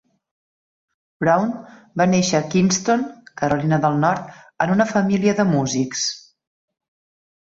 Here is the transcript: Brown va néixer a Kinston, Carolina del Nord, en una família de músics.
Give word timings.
Brown 1.23 1.51
va 2.01 2.07
néixer 2.13 2.39
a 2.39 2.47
Kinston, 2.53 3.03
Carolina 3.41 3.79
del 3.85 4.01
Nord, 4.05 4.33
en 4.65 4.73
una 4.77 4.87
família 4.93 5.35
de 5.41 5.45
músics. 5.53 6.07